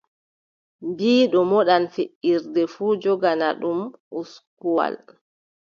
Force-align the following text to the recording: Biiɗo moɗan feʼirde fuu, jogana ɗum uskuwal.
Biiɗo 0.95 1.39
moɗan 1.51 1.83
feʼirde 1.93 2.61
fuu, 2.73 2.93
jogana 3.01 3.47
ɗum 3.61 3.79
uskuwal. 4.19 4.95